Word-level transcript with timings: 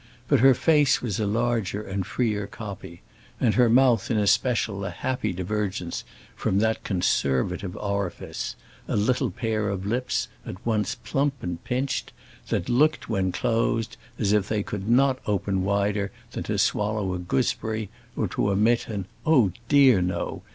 But 0.27 0.39
her 0.39 0.55
face 0.55 0.99
was 1.03 1.19
a 1.19 1.27
larger 1.27 1.79
and 1.83 2.03
freer 2.07 2.47
copy, 2.47 3.03
and 3.39 3.53
her 3.53 3.69
mouth 3.69 4.09
in 4.09 4.17
especial 4.17 4.83
a 4.83 4.89
happy 4.89 5.31
divergence 5.31 6.03
from 6.35 6.57
that 6.57 6.83
conservative 6.83 7.77
orifice, 7.77 8.55
a 8.87 8.95
little 8.95 9.29
pair 9.29 9.69
of 9.69 9.85
lips 9.85 10.27
at 10.43 10.65
once 10.65 10.95
plump 10.95 11.35
and 11.43 11.63
pinched, 11.63 12.13
that 12.49 12.67
looked, 12.67 13.09
when 13.09 13.31
closed, 13.31 13.95
as 14.17 14.33
if 14.33 14.47
they 14.49 14.63
could 14.63 14.89
not 14.89 15.19
open 15.27 15.63
wider 15.63 16.11
than 16.31 16.41
to 16.45 16.57
swallow 16.57 17.13
a 17.13 17.19
gooseberry 17.19 17.91
or 18.15 18.27
to 18.29 18.49
emit 18.49 18.87
an 18.87 19.05
"Oh, 19.23 19.51
dear, 19.69 20.01
no!" 20.01 20.41